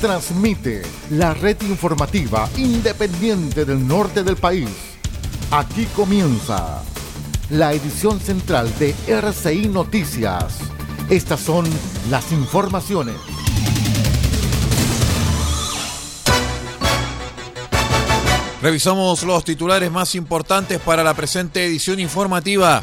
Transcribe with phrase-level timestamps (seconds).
[0.00, 4.68] transmite la red informativa independiente del norte del país.
[5.50, 6.82] Aquí comienza
[7.50, 10.58] la edición central de RCI Noticias.
[11.10, 11.66] Estas son
[12.08, 13.16] las informaciones.
[18.62, 22.82] Revisamos los titulares más importantes para la presente edición informativa.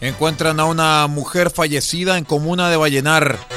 [0.00, 3.51] Encuentran a una mujer fallecida en comuna de Vallenar.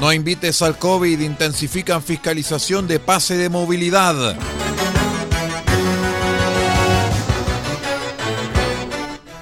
[0.00, 4.34] No invites al COVID, intensifican fiscalización de pase de movilidad.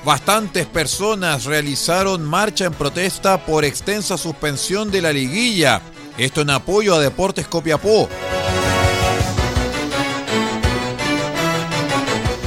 [0.05, 5.81] Bastantes personas realizaron marcha en protesta por extensa suspensión de la liguilla.
[6.17, 8.09] Esto en apoyo a Deportes Copiapó.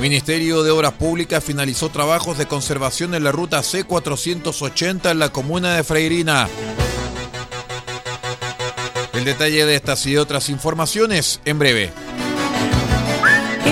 [0.02, 5.76] Ministerio de Obras Públicas finalizó trabajos de conservación en la ruta C480 en la comuna
[5.76, 6.50] de Freirina.
[9.14, 11.92] El detalle de estas y otras informaciones en breve.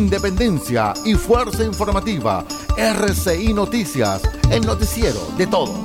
[0.00, 2.42] Independencia y fuerza informativa.
[2.74, 5.78] RCI Noticias, el noticiero de todos.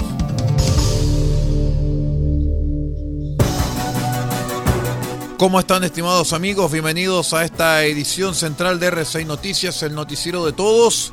[5.38, 6.72] ¿Cómo están estimados amigos?
[6.72, 11.12] Bienvenidos a esta edición central de RCI Noticias, el noticiero de todos.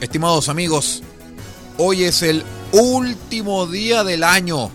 [0.00, 1.02] Estimados amigos,
[1.76, 4.70] hoy es el último día del año.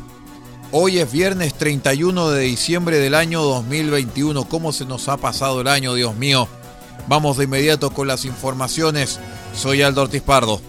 [0.72, 4.48] Hoy es viernes 31 de diciembre del año 2021.
[4.48, 6.48] ¿Cómo se nos ha pasado el año, Dios mío?
[7.08, 9.20] Vamos de inmediato con las informaciones.
[9.56, 10.62] Soy Aldo Ortiz Pardo.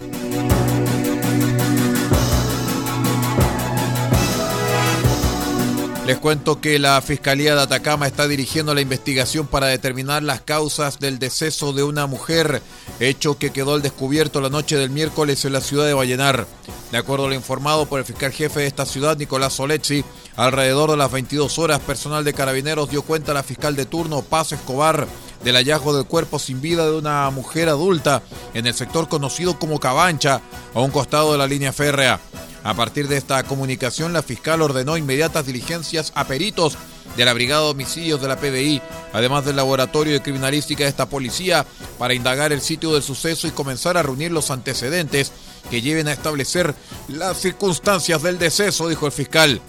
[6.05, 10.99] Les cuento que la Fiscalía de Atacama está dirigiendo la investigación para determinar las causas
[10.99, 12.61] del deceso de una mujer,
[12.99, 16.45] hecho que quedó al descubierto la noche del miércoles en la ciudad de Vallenar.
[16.91, 20.03] De acuerdo a lo informado por el fiscal jefe de esta ciudad, Nicolás Solecci,
[20.35, 24.23] alrededor de las 22 horas, personal de carabineros dio cuenta a la fiscal de turno,
[24.23, 25.07] Paz Escobar,
[25.43, 28.21] del hallazgo del cuerpo sin vida de una mujer adulta
[28.53, 30.41] en el sector conocido como Cabancha,
[30.73, 32.19] a un costado de la línea férrea.
[32.63, 36.77] A partir de esta comunicación, la fiscal ordenó inmediatas diligencias a peritos
[37.17, 38.81] de la Brigada de Homicidios de la PDI,
[39.11, 41.65] además del laboratorio de criminalística de esta policía,
[41.99, 45.33] para indagar el sitio del suceso y comenzar a reunir los antecedentes
[45.69, 46.73] que lleven a establecer
[47.09, 49.61] las circunstancias del deceso, dijo el fiscal.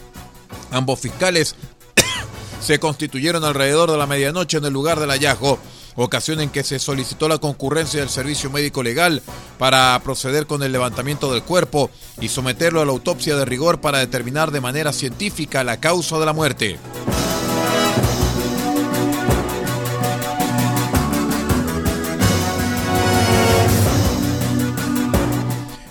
[0.70, 1.56] Ambos fiscales
[2.64, 5.58] se constituyeron alrededor de la medianoche en el lugar del hallazgo,
[5.96, 9.22] ocasión en que se solicitó la concurrencia del servicio médico legal
[9.58, 11.90] para proceder con el levantamiento del cuerpo
[12.22, 16.24] y someterlo a la autopsia de rigor para determinar de manera científica la causa de
[16.24, 16.78] la muerte.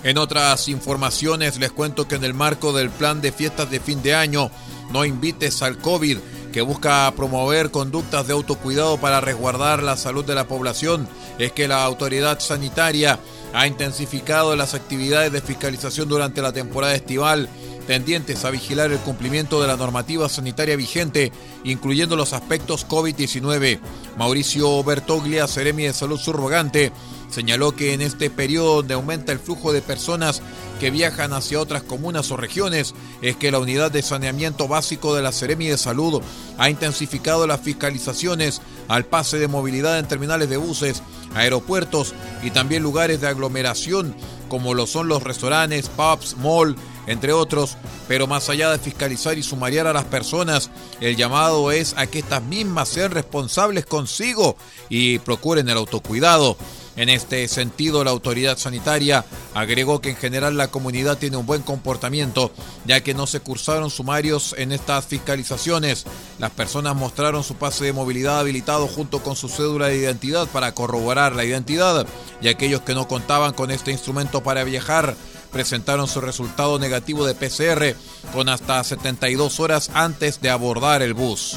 [0.02, 4.02] En otras informaciones les cuento que en el marco del plan de fiestas de fin
[4.02, 4.50] de año,
[4.92, 6.18] no invites al COVID,
[6.54, 11.08] que busca promover conductas de autocuidado para resguardar la salud de la población,
[11.40, 13.18] es que la autoridad sanitaria
[13.52, 17.48] ha intensificado las actividades de fiscalización durante la temporada estival,
[17.88, 21.32] tendientes a vigilar el cumplimiento de la normativa sanitaria vigente,
[21.64, 23.80] incluyendo los aspectos COVID-19.
[24.16, 26.92] Mauricio Bertoglia, Seremi de Salud Subrogante,
[27.34, 30.40] Señaló que en este periodo donde aumenta el flujo de personas
[30.78, 35.22] que viajan hacia otras comunas o regiones, es que la unidad de saneamiento básico de
[35.22, 36.22] la Seremi de Salud
[36.58, 41.02] ha intensificado las fiscalizaciones al pase de movilidad en terminales de buses,
[41.34, 42.14] aeropuertos
[42.44, 44.14] y también lugares de aglomeración
[44.48, 46.76] como lo son los restaurantes, pubs, mall,
[47.08, 47.76] entre otros,
[48.06, 50.70] pero más allá de fiscalizar y sumariar a las personas,
[51.00, 54.56] el llamado es a que estas mismas sean responsables consigo
[54.88, 56.56] y procuren el autocuidado.
[56.96, 61.62] En este sentido, la autoridad sanitaria agregó que en general la comunidad tiene un buen
[61.62, 62.52] comportamiento,
[62.84, 66.04] ya que no se cursaron sumarios en estas fiscalizaciones.
[66.38, 70.72] Las personas mostraron su pase de movilidad habilitado junto con su cédula de identidad para
[70.72, 72.06] corroborar la identidad,
[72.40, 75.16] y aquellos que no contaban con este instrumento para viajar
[75.50, 77.96] presentaron su resultado negativo de PCR
[78.32, 81.56] con hasta 72 horas antes de abordar el bus.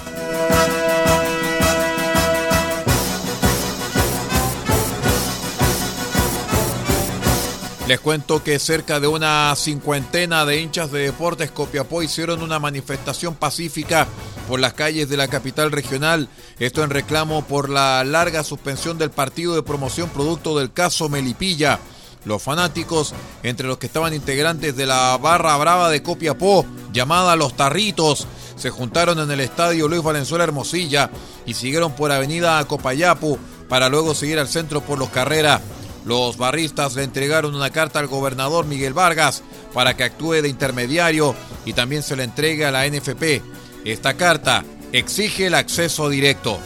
[7.87, 13.33] Les cuento que cerca de una cincuentena de hinchas de Deportes Copiapó hicieron una manifestación
[13.33, 14.07] pacífica
[14.49, 16.27] por las calles de la capital regional,
[16.59, 21.79] esto en reclamo por la larga suspensión del partido de promoción producto del caso Melipilla.
[22.25, 27.55] Los fanáticos, entre los que estaban integrantes de la barra brava de Copiapó, llamada Los
[27.55, 31.09] Tarritos, se juntaron en el estadio Luis Valenzuela Hermosilla
[31.45, 33.37] y siguieron por Avenida Copayapu
[33.69, 35.61] para luego seguir al centro por los Carreras.
[36.07, 39.43] Los barristas le entregaron una carta al gobernador Miguel Vargas
[39.73, 43.41] para que actúe de intermediario y también se le entregue a la NFP.
[43.83, 44.63] Esta carta
[44.93, 46.59] exige el acceso directo.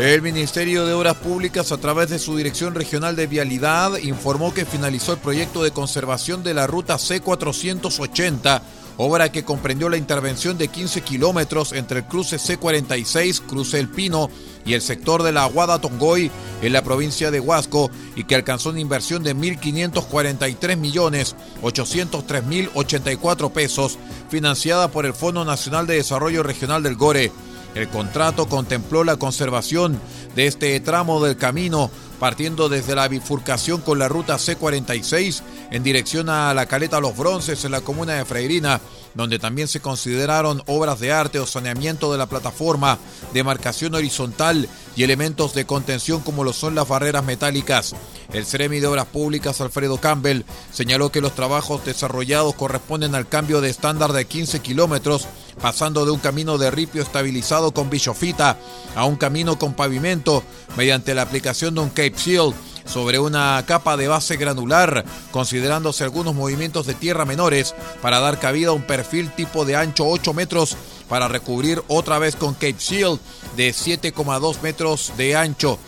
[0.00, 4.64] El Ministerio de Obras Públicas, a través de su Dirección Regional de Vialidad, informó que
[4.64, 8.60] finalizó el proyecto de conservación de la ruta C480
[9.00, 14.28] obra que comprendió la intervención de 15 kilómetros entre el cruce C46, cruce El Pino,
[14.64, 16.30] y el sector de la Aguada Tongoy
[16.62, 22.70] en la provincia de Huasco y que alcanzó una inversión de 1.543 millones 803 mil
[22.74, 23.98] 84 pesos
[24.28, 27.32] financiada por el Fondo Nacional de Desarrollo Regional del Gore.
[27.74, 29.98] El contrato contempló la conservación
[30.34, 35.40] de este tramo del camino partiendo desde la bifurcación con la ruta C46
[35.70, 38.80] en dirección a la Caleta Los Bronces en la comuna de Freirina,
[39.14, 42.98] donde también se consideraron obras de arte o saneamiento de la plataforma,
[43.32, 47.94] demarcación horizontal y elementos de contención como lo son las barreras metálicas.
[48.32, 53.60] El Ceremi de Obras Públicas, Alfredo Campbell, señaló que los trabajos desarrollados corresponden al cambio
[53.60, 55.26] de estándar de 15 kilómetros,
[55.60, 58.58] pasando de un camino de ripio estabilizado con bichofita
[58.94, 60.42] a un camino con pavimento
[60.76, 62.54] mediante la aplicación de un Cape Seal
[62.84, 68.70] sobre una capa de base granular, considerándose algunos movimientos de tierra menores para dar cabida
[68.70, 70.76] a un perfil tipo de ancho 8 metros
[71.08, 73.18] para recubrir otra vez con Cape Seal
[73.56, 75.78] de 7,2 metros de ancho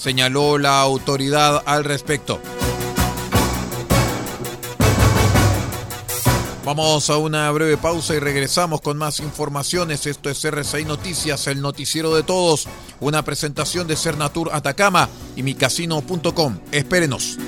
[0.00, 2.40] señaló la autoridad al respecto.
[6.70, 10.06] Vamos a una breve pausa y regresamos con más informaciones.
[10.06, 12.68] Esto es RCI Noticias, el noticiero de todos.
[13.00, 16.60] Una presentación de Cernatur Atacama y micasino.com.
[16.70, 17.38] Espérenos.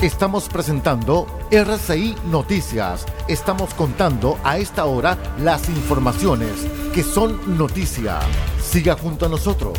[0.00, 3.04] Estamos presentando RCI Noticias.
[3.28, 6.52] Estamos contando a esta hora las informaciones
[6.94, 8.18] que son noticia.
[8.62, 9.78] Siga junto a nosotros.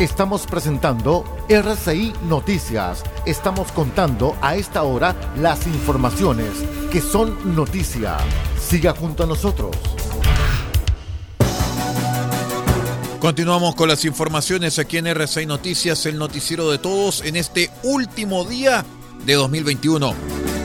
[0.00, 3.02] Estamos presentando RCI Noticias.
[3.26, 6.50] Estamos contando a esta hora las informaciones
[6.92, 8.16] que son noticia.
[8.60, 9.74] Siga junto a nosotros.
[13.18, 18.44] Continuamos con las informaciones aquí en RCI Noticias, el noticiero de todos en este último
[18.44, 18.84] día
[19.26, 20.57] de 2021.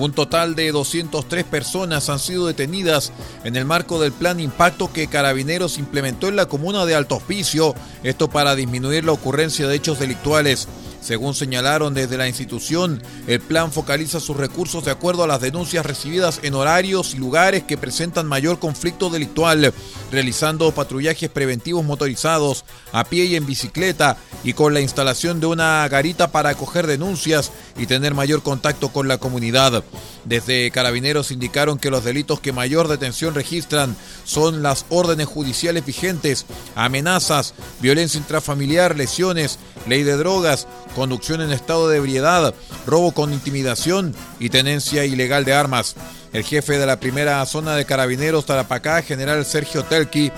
[0.00, 3.12] Un total de 203 personas han sido detenidas
[3.44, 7.74] en el marco del plan impacto que Carabineros implementó en la comuna de Alto Hospicio,
[8.02, 10.68] esto para disminuir la ocurrencia de hechos delictuales.
[11.00, 15.86] Según señalaron desde la institución, el plan focaliza sus recursos de acuerdo a las denuncias
[15.86, 19.72] recibidas en horarios y lugares que presentan mayor conflicto delictual,
[20.12, 25.88] realizando patrullajes preventivos motorizados a pie y en bicicleta y con la instalación de una
[25.88, 29.82] garita para acoger denuncias y tener mayor contacto con la comunidad.
[30.24, 36.46] Desde Carabineros indicaron que los delitos que mayor detención registran son las órdenes judiciales vigentes,
[36.74, 42.54] amenazas, violencia intrafamiliar, lesiones, ley de drogas, conducción en estado de ebriedad,
[42.86, 45.96] robo con intimidación y tenencia ilegal de armas.
[46.32, 50.30] El jefe de la primera zona de carabineros Tarapacá, general Sergio Telki,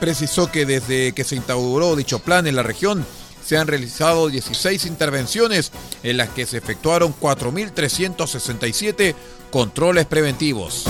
[0.00, 3.04] precisó que desde que se instauró dicho plan en la región,
[3.44, 5.70] se han realizado 16 intervenciones
[6.02, 9.14] en las que se efectuaron 4.367
[9.50, 10.84] controles preventivos.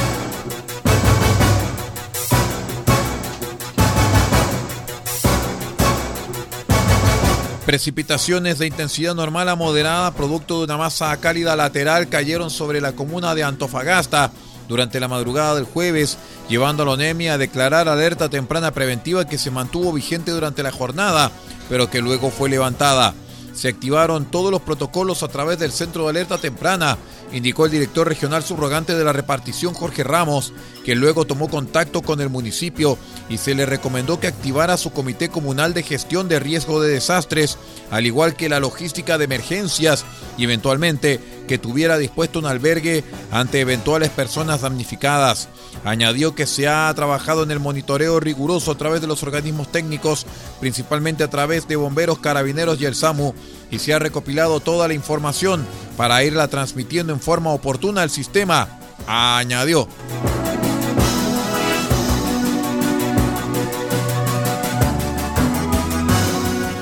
[7.74, 12.92] Precipitaciones de intensidad normal a moderada, producto de una masa cálida lateral, cayeron sobre la
[12.92, 14.30] comuna de Antofagasta
[14.68, 16.16] durante la madrugada del jueves,
[16.48, 20.70] llevando a la ONEMI a declarar alerta temprana preventiva que se mantuvo vigente durante la
[20.70, 21.32] jornada,
[21.68, 23.12] pero que luego fue levantada.
[23.54, 26.98] Se activaron todos los protocolos a través del Centro de Alerta Temprana,
[27.32, 30.52] indicó el director regional subrogante de la repartición Jorge Ramos,
[30.84, 35.28] que luego tomó contacto con el municipio y se le recomendó que activara su Comité
[35.28, 37.56] Comunal de Gestión de Riesgo de Desastres,
[37.90, 40.04] al igual que la logística de emergencias
[40.36, 45.48] y eventualmente que tuviera dispuesto un albergue ante eventuales personas damnificadas.
[45.84, 50.26] Añadió que se ha trabajado en el monitoreo riguroso a través de los organismos técnicos,
[50.60, 53.34] principalmente a través de bomberos, carabineros y el SAMU,
[53.70, 58.68] y se ha recopilado toda la información para irla transmitiendo en forma oportuna al sistema,
[59.06, 59.88] añadió.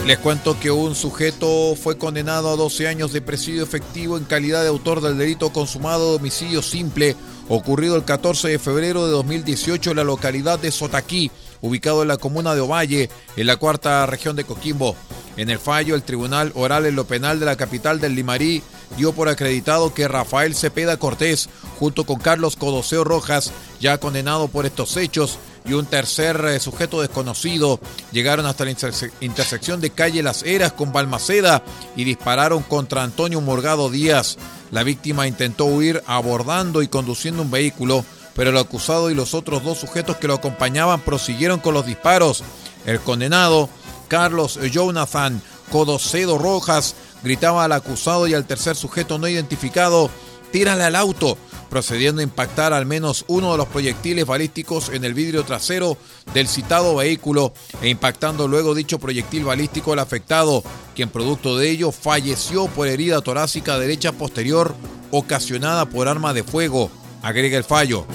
[0.06, 4.62] Les cuento que un sujeto fue condenado a 12 años de presidio efectivo en calidad
[4.62, 7.14] de autor del delito consumado de homicidio simple
[7.48, 11.30] ocurrido el 14 de febrero de 2018 en la localidad de Sotaquí,
[11.60, 14.96] ubicado en la comuna de Ovalle, en la cuarta región de Coquimbo.
[15.36, 18.62] En el fallo, el Tribunal Oral en lo Penal de la capital del Limarí
[18.96, 24.66] dio por acreditado que Rafael Cepeda Cortés, junto con Carlos Codoseo Rojas, ya condenado por
[24.66, 27.78] estos hechos, y un tercer eh, sujeto desconocido
[28.10, 28.74] llegaron hasta la
[29.20, 31.62] intersección de calle Las Heras con Balmaceda
[31.96, 34.38] y dispararon contra Antonio Morgado Díaz.
[34.70, 38.04] La víctima intentó huir abordando y conduciendo un vehículo,
[38.34, 42.42] pero el acusado y los otros dos sujetos que lo acompañaban prosiguieron con los disparos.
[42.86, 43.68] El condenado,
[44.08, 45.40] Carlos Jonathan
[45.70, 50.10] Codocedo Rojas, gritaba al acusado y al tercer sujeto no identificado,
[50.50, 51.38] tírale al auto
[51.72, 55.96] procediendo a impactar al menos uno de los proyectiles balísticos en el vidrio trasero
[56.34, 60.62] del citado vehículo e impactando luego dicho proyectil balístico al afectado,
[60.94, 64.74] quien producto de ello falleció por herida torácica derecha posterior
[65.10, 66.90] ocasionada por arma de fuego,
[67.22, 68.06] agrega el fallo.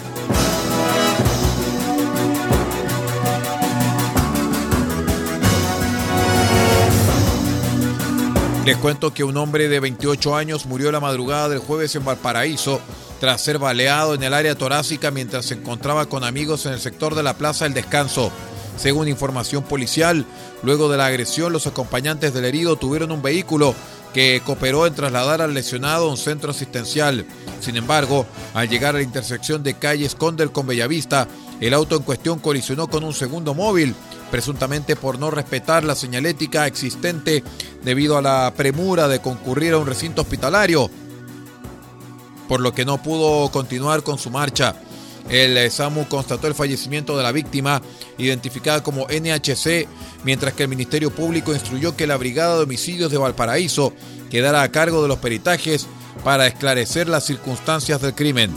[8.66, 12.82] Les cuento que un hombre de 28 años murió la madrugada del jueves en Valparaíso
[13.20, 17.16] tras ser baleado en el área torácica mientras se encontraba con amigos en el sector
[17.16, 18.32] de la Plaza del Descanso.
[18.78, 20.26] Según información policial,
[20.62, 23.74] luego de la agresión, los acompañantes del herido tuvieron un vehículo
[24.14, 27.26] que cooperó en trasladar al lesionado a un centro asistencial.
[27.60, 31.28] Sin embargo, al llegar a la intersección de calles Condel con Bellavista,
[31.60, 33.96] el auto en cuestión colisionó con un segundo móvil,
[34.30, 37.44] presuntamente por no respetar la señalética existente
[37.84, 40.90] debido a la premura de concurrir a un recinto hospitalario
[42.48, 44.76] por lo que no pudo continuar con su marcha.
[45.30, 47.82] El eh, SAMU constató el fallecimiento de la víctima,
[48.18, 49.88] identificada como NHC,
[50.24, 53.94] mientras que el Ministerio Público instruyó que la Brigada de Homicidios de Valparaíso
[54.30, 55.88] quedara a cargo de los peritajes,
[56.24, 58.54] para esclarecer las circunstancias del crimen.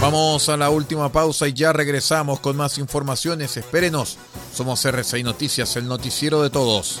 [0.00, 3.56] Vamos a la última pausa y ya regresamos con más informaciones.
[3.56, 4.18] Espérenos.
[4.54, 7.00] Somos RCI Noticias, el noticiero de todos.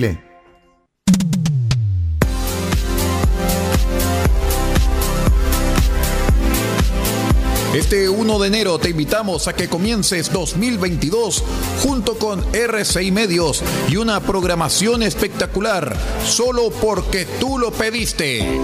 [0.00, 0.18] Chile.
[7.74, 11.44] Este 1 de enero te invitamos a que comiences 2022
[11.82, 18.58] junto con RCI Medios y una programación espectacular, solo porque tú lo pediste.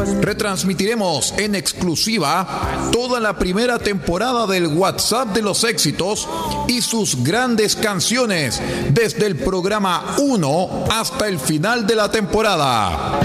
[0.00, 6.26] Retransmitiremos en exclusiva toda la primera temporada del WhatsApp de los éxitos
[6.68, 13.20] y sus grandes canciones desde el programa 1 hasta el final de la temporada.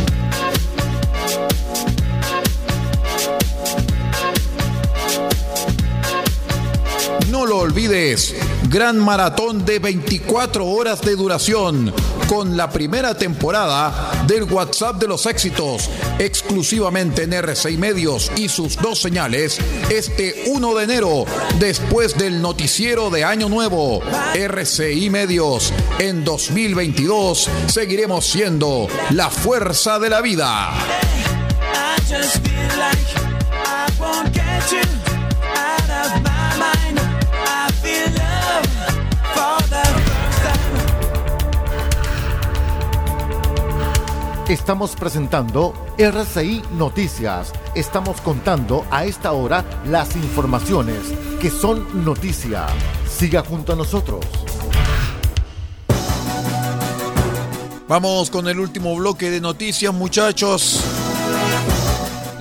[7.31, 8.35] No lo olvides,
[8.69, 11.93] gran maratón de 24 horas de duración
[12.27, 15.89] con la primera temporada del WhatsApp de los éxitos,
[16.19, 21.25] exclusivamente en RCI Medios y sus dos señales, este 1 de enero,
[21.59, 24.01] después del noticiero de Año Nuevo.
[24.33, 30.73] RCI Medios, en 2022 seguiremos siendo la fuerza de la vida.
[44.49, 47.51] Estamos presentando RCI Noticias.
[47.73, 50.99] Estamos contando a esta hora las informaciones
[51.41, 52.67] que son noticia.
[53.09, 54.23] Siga junto a nosotros.
[57.87, 60.79] Vamos con el último bloque de noticias, muchachos.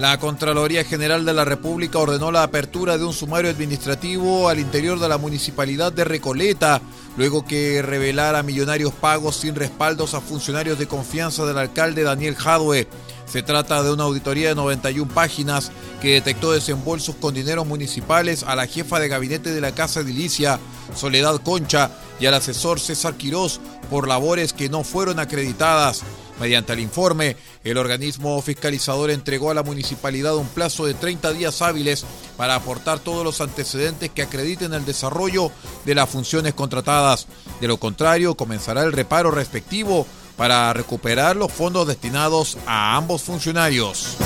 [0.04, 5.00] La Contraloría General de la República ordenó la apertura de un sumario administrativo al interior
[5.00, 6.82] de la municipalidad de Recoleta,
[7.16, 12.86] luego que revelara millonarios pagos sin respaldos a funcionarios de confianza del alcalde Daniel Jadwe.
[13.24, 18.56] Se trata de una auditoría de 91 páginas que detectó desembolsos con dineros municipales a
[18.56, 20.60] la jefa de gabinete de la Casa Edilicia,
[20.94, 21.90] Soledad Concha,
[22.20, 26.02] y al asesor César Quirós por labores que no fueron acreditadas.
[26.40, 31.62] Mediante el informe, el organismo fiscalizador entregó a la municipalidad un plazo de 30 días
[31.62, 32.04] hábiles
[32.36, 35.52] para aportar todos los antecedentes que acrediten el desarrollo
[35.84, 37.26] de las funciones contratadas.
[37.60, 44.16] De lo contrario, comenzará el reparo respectivo para recuperar los fondos destinados a ambos funcionarios.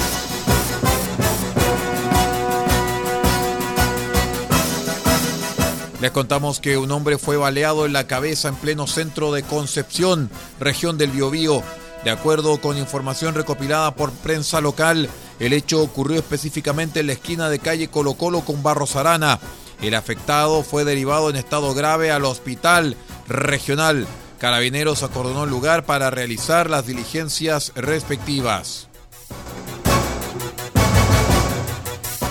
[6.01, 10.31] Les contamos que un hombre fue baleado en la cabeza en pleno centro de Concepción,
[10.61, 11.65] región del Biobío.
[12.05, 15.09] De acuerdo con información recopilada por prensa local,
[15.41, 19.39] el hecho ocurrió específicamente en la esquina de calle Colo Colo con Barros Arana.
[19.83, 22.97] El afectado fue derivado en estado grave al hospital
[23.29, 24.07] regional.
[24.39, 28.88] Carabineros acordonó el lugar para realizar las diligencias respectivas.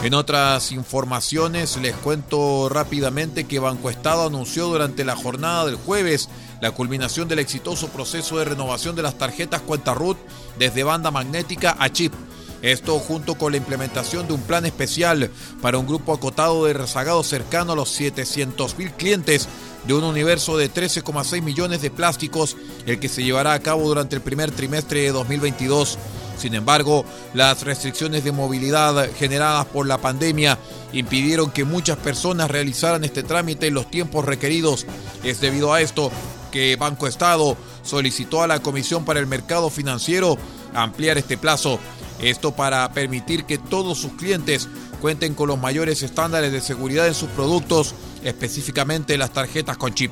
[0.04, 6.30] En otras informaciones les cuento rápidamente que Banco Estado anunció durante la jornada del jueves
[6.62, 10.18] la culminación del exitoso proceso de renovación de las tarjetas cuenta RUT
[10.60, 12.14] desde banda magnética a chip.
[12.62, 15.32] Esto junto con la implementación de un plan especial
[15.62, 19.48] para un grupo acotado de rezagados cercano a los 700.000 clientes
[19.86, 22.56] de un universo de 13,6 millones de plásticos,
[22.86, 25.98] el que se llevará a cabo durante el primer trimestre de 2022.
[26.38, 30.58] Sin embargo, las restricciones de movilidad generadas por la pandemia
[30.94, 34.86] impidieron que muchas personas realizaran este trámite en los tiempos requeridos.
[35.24, 36.12] Es debido a esto
[36.52, 40.38] que Banco Estado solicitó a la Comisión para el Mercado Financiero
[40.74, 41.80] ampliar este plazo.
[42.22, 44.68] Esto para permitir que todos sus clientes
[45.02, 50.12] cuenten con los mayores estándares de seguridad en sus productos, específicamente las tarjetas con chip.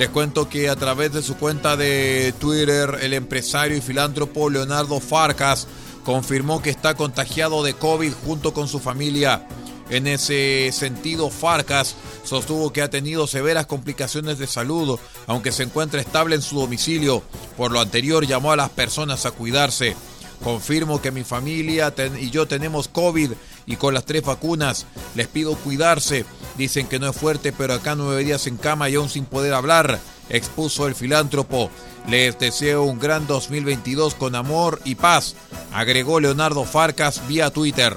[0.00, 4.98] Les cuento que a través de su cuenta de Twitter, el empresario y filántropo Leonardo
[4.98, 5.66] Farcas
[6.06, 9.46] confirmó que está contagiado de COVID junto con su familia.
[9.90, 16.00] En ese sentido, Farcas sostuvo que ha tenido severas complicaciones de salud, aunque se encuentra
[16.00, 17.22] estable en su domicilio.
[17.58, 19.94] Por lo anterior, llamó a las personas a cuidarse.
[20.42, 23.32] Confirmo que mi familia y yo tenemos COVID
[23.66, 26.24] y con las tres vacunas les pido cuidarse.
[26.60, 29.54] Dicen que no es fuerte, pero acá nueve días en cama y aún sin poder
[29.54, 31.70] hablar, expuso el filántropo.
[32.06, 35.36] Les deseo un gran 2022 con amor y paz,
[35.72, 37.96] agregó Leonardo Farcas vía Twitter.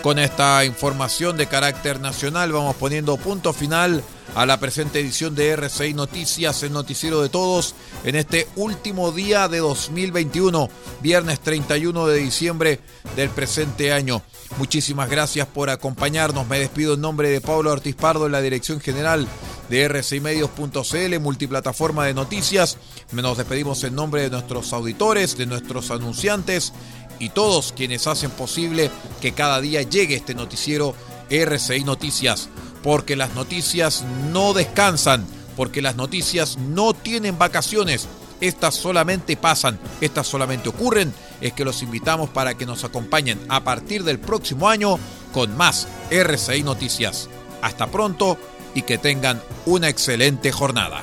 [0.00, 4.02] Con esta información de carácter nacional vamos poniendo punto final
[4.34, 9.48] a la presente edición de RCI Noticias, el noticiero de todos, en este último día
[9.48, 10.68] de 2021,
[11.00, 12.80] viernes 31 de diciembre
[13.16, 14.22] del presente año.
[14.58, 16.46] Muchísimas gracias por acompañarnos.
[16.48, 19.26] Me despido en nombre de Pablo Ortiz Pardo en la dirección general
[19.68, 22.78] de rcimedios.cl, multiplataforma de noticias.
[23.12, 26.72] Nos despedimos en nombre de nuestros auditores, de nuestros anunciantes
[27.18, 28.90] y todos quienes hacen posible
[29.20, 30.94] que cada día llegue este noticiero
[31.30, 32.48] RCI Noticias
[32.82, 38.08] porque las noticias no descansan, porque las noticias no tienen vacaciones.
[38.40, 41.12] Estas solamente pasan, estas solamente ocurren.
[41.40, 44.98] Es que los invitamos para que nos acompañen a partir del próximo año
[45.32, 47.28] con más RCI Noticias.
[47.60, 48.38] Hasta pronto
[48.74, 51.02] y que tengan una excelente jornada.